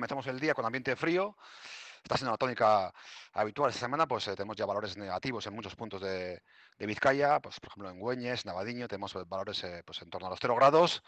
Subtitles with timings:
[0.00, 1.36] comenzamos el día con ambiente frío.
[2.02, 2.90] Está siendo la tónica
[3.34, 6.42] habitual esta semana, pues eh, tenemos ya valores negativos en muchos puntos de,
[6.78, 10.30] Vizcaya, pues por ejemplo en Güeñes, Navadiño, tenemos eh, valores eh, pues, en torno a
[10.30, 11.02] los 0 grados.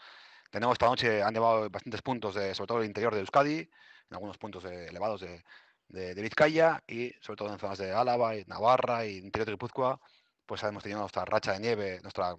[0.51, 3.69] Tenemos esta noche, han llevado bastantes puntos, de, sobre todo el interior de Euskadi, en
[4.11, 9.17] algunos puntos elevados de, Vizcaya y sobre todo en zonas de Álava y Navarra y
[9.17, 9.99] interior de Guipúzcoa,
[10.45, 12.35] pues hemos tenido nuestra racha de nieve, nuestra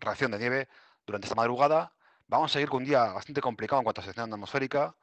[0.00, 0.68] reacción de nieve
[1.06, 1.92] durante esta madrugada.
[2.28, 4.94] Vamos a seguir con un día bastante complicado en cuanto a situación atmosférica.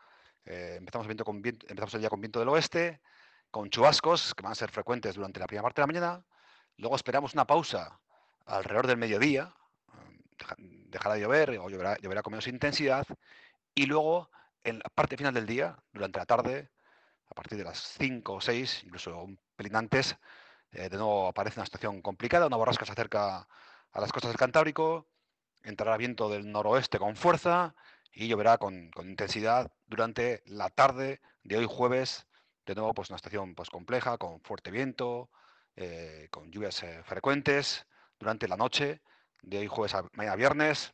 [0.46, 3.02] Eh, empezamos, empezamos el día con viento del oeste,
[3.50, 6.26] con chubascos que van a ser frecuentes durante la primera parte de la mañana.
[6.78, 8.00] Luego esperamos una pausa
[8.46, 9.54] alrededor del mediodía.
[10.58, 13.08] Dejará de llover o lloverá, lloverá con menos intensidad.
[13.74, 14.30] Y luego,
[14.64, 16.70] en la parte final del día, durante la tarde,
[17.30, 20.18] a partir de las 5 o 6, incluso un pelín antes,
[20.72, 22.48] eh, de nuevo aparece una situación complicada.
[22.48, 23.48] Una borrasca se acerca
[23.92, 25.08] a las costas del Cantábrico.
[25.64, 27.74] Entrará viento del noroeste con fuerza
[28.16, 32.26] y lloverá con, intensidad durante la tarde de hoy jueves.
[32.66, 35.30] De nuevo, pues una estación pues, compleja, con fuerte viento,
[35.76, 37.86] eh, con lluvias eh, frecuentes
[38.18, 39.02] durante la noche
[39.44, 40.94] de hoy jueves a mañana viernes.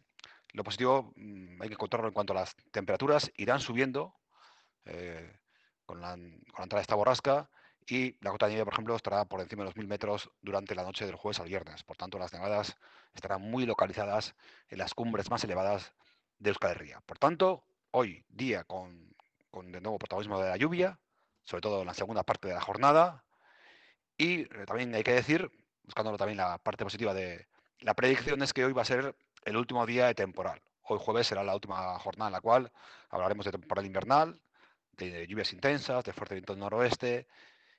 [0.54, 4.16] Lo positivo mm, hay que encontrarlo en cuanto a las temperaturas, irán subiendo
[4.86, 5.40] eh,
[5.86, 7.50] con, la, entrada de esta borrasca
[7.88, 10.76] y la cota de nieve, por ejemplo, estará por encima de los 1000 metros durante
[10.76, 11.84] la noche del jueves al viernes.
[11.84, 12.78] Por tanto, las nevadas
[13.14, 14.36] estarán muy localizadas
[14.70, 15.94] en las cumbres más elevadas
[16.42, 17.02] de Euskal Herria.
[17.06, 19.16] Por tanto, hoy día con,
[19.52, 21.00] con de nuevo protagonismo de la lluvia,
[21.44, 23.24] sobre todo en la segunda parte de la jornada.
[24.18, 25.52] Y eh, también hay que decir,
[25.84, 27.48] buscándolo también la parte positiva de
[27.80, 30.62] la predicción, es que hoy va a ser el último día de temporal.
[30.84, 32.72] Hoy jueves será la última jornada en la cual
[33.10, 34.42] hablaremos de temporal invernal,
[34.94, 37.28] de lluvias intensas, de fuerte viento noroeste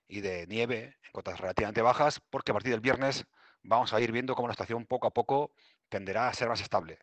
[0.07, 3.27] y de nieve en cotas relativamente bajas, porque a partir del viernes
[3.63, 5.53] vamos a ir viendo cómo la estación poco a poco
[5.89, 7.01] tenderá a ser más estable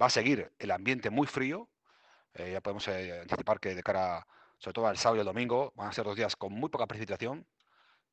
[0.00, 1.68] va a seguir el ambiente muy frío.
[2.34, 4.26] Eh, ya podemos eh, anticipar que de cara,
[4.58, 6.86] sobre todo al sábado y el domingo, van a ser dos días con muy poca
[6.86, 7.46] precipitación,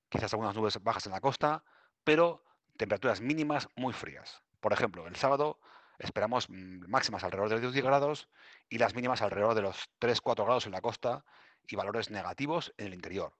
[0.09, 1.63] quizás algunas nubes bajas en la costa,
[2.03, 2.43] pero
[2.77, 4.41] temperaturas mínimas muy frías.
[4.59, 5.59] Por ejemplo, el sábado
[5.99, 8.29] esperamos mm, máximas alrededor de los 10 grados
[8.69, 11.25] y las mínimas alrededor de los 3-4 grados en la costa
[11.67, 13.33] y valores negativos en el interior.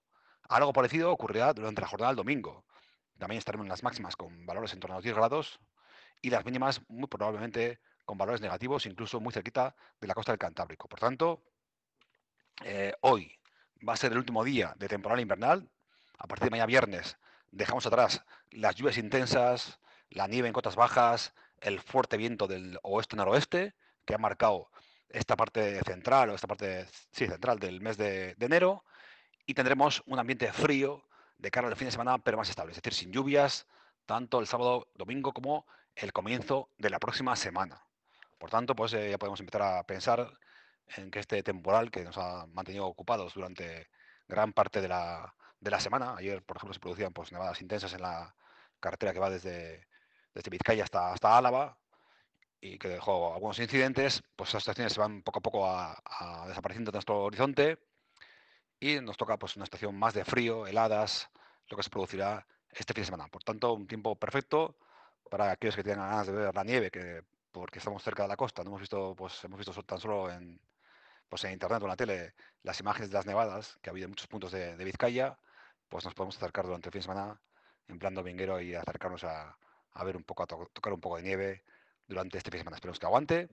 [0.50, 2.66] Algo parecido ocurrirá durante la jornada del domingo.
[3.17, 5.59] También estaremos en las máximas con valores en torno a los 10 grados
[6.22, 10.40] y las mínimas muy probablemente con valores negativos, incluso muy cerquita de la costa del
[10.40, 10.88] Cantábrico.
[10.88, 11.44] Por tanto,
[12.63, 13.38] eh, hoy
[13.88, 15.69] va a ser el último día de temporada invernal.
[16.17, 17.17] A partir de mañana viernes
[17.51, 19.79] dejamos atrás las lluvias intensas,
[20.09, 23.75] la nieve en cotas bajas, el fuerte viento del oeste-noroeste,
[24.06, 24.72] que ha marcado
[25.09, 28.85] esta parte central o esta parte sí, central del mes de, de, enero.
[29.46, 31.03] Y tendremos un ambiente frío
[31.38, 33.67] de cara al fin de semana, pero más estable, es decir, sin lluvias,
[34.06, 37.86] tanto el sábado, domingo como el comienzo de la próxima semana.
[38.37, 40.31] Por tanto, pues eh, ya podemos empezar a pensar
[40.95, 43.87] en que este temporal que nos ha mantenido ocupados durante
[44.27, 45.33] gran parte de la,
[45.79, 48.35] semana, ayer, por ejemplo, se producían pues, nevadas intensas en la
[48.79, 49.87] carretera que va desde,
[50.33, 51.77] desde Vizcaya hasta, hasta Álava
[52.61, 56.91] y que dejó algunos incidentes, pues esas estaciones se van poco a poco a, desapareciendo
[56.91, 57.79] de nuestro horizonte
[58.79, 61.29] y nos toca pues una estación más de frío, heladas,
[61.69, 63.27] lo que se producirá este fin de semana.
[63.27, 64.77] Por tanto, un tiempo perfecto
[65.29, 67.23] para aquellos que tengan ganas de ver la nieve, que
[67.59, 70.59] porque estamos cerca de la costa, no hemos visto, pues hemos visto tan solo en,
[71.29, 74.06] pues en internet o en la tele las imágenes de las nevadas que ha habido
[74.06, 75.38] en muchos puntos de, Vizcaya,
[75.90, 77.41] pues nos podemos acercar durante el fin de semana
[77.88, 79.57] en plan dominguero y acercarnos a,
[80.03, 81.63] ver un poco, a tocar un poco de nieve
[82.07, 82.75] durante este fin de semana.
[82.75, 83.50] Esperemos que aguante.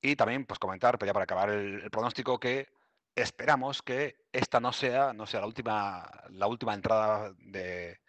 [0.00, 2.68] Y también, pues comentar, pues ya para acabar el, pronóstico, que
[3.14, 8.00] esperamos que esta no sea, no sea la última, la última entrada de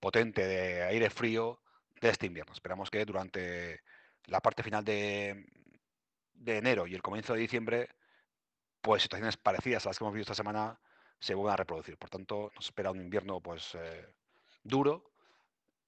[0.00, 1.60] potente de aire frío
[2.00, 2.52] de este invierno.
[2.52, 3.80] Esperamos que durante
[4.26, 5.46] la parte final de,
[6.46, 7.88] enero y el comienzo de diciembre,
[8.80, 10.78] pues situaciones parecidas a las que hemos visto esta semana
[11.18, 11.96] se vuelvan a reproducir.
[11.96, 14.06] Por tanto, nos espera un invierno pues eh,
[14.62, 15.10] duro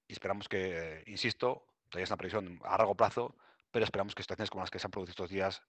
[0.07, 3.35] y esperamos que, insisto, todavía es una previsión a largo plazo,
[3.71, 5.61] pero esperamos que situaciones como las que se han producido estos días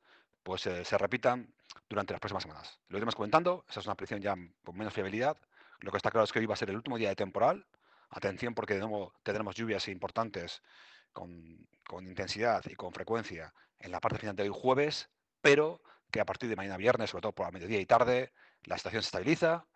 [0.43, 1.53] pues eh, se repitan
[1.89, 2.81] durante las próximas semanas.
[2.89, 5.37] Lo iremos comentando, esa es una predicción ya con menos fiabilidad.
[5.81, 7.67] Lo que está claro es que hoy va a ser el último día de temporal.
[8.11, 10.63] Atención porque de nuevo tendremos lluvias importantes
[11.13, 11.67] con,
[12.03, 15.11] intensidad y con frecuencia en la parte final de hoy jueves,
[15.41, 18.33] pero que a partir de mañana viernes, sobre todo por la mediodía y tarde,
[18.65, 19.67] la estación se estabiliza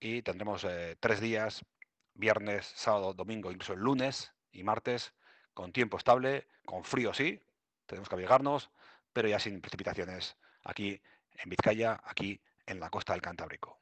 [0.00, 1.64] y tendremos eh, tres días,
[2.14, 5.14] viernes, sábado, domingo, incluso el lunes y martes,
[5.54, 7.42] con tiempo estable, con frío sí,
[7.86, 8.70] tenemos que abrigarnos,
[9.12, 11.00] pero ya sin precipitaciones aquí
[11.32, 13.78] en Vizcaya, aquí en la costa del Cantábrico.